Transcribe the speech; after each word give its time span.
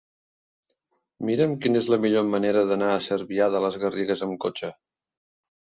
Mira'm 1.29 1.53
quina 1.65 1.79
és 1.83 1.89
la 1.95 1.99
millor 2.07 2.25
manera 2.33 2.65
d'anar 2.73 2.91
a 2.95 3.05
Cervià 3.11 3.53
de 3.59 3.65
les 3.67 3.79
Garrigues 3.87 4.29
amb 4.31 4.45
cotxe. 4.47 4.77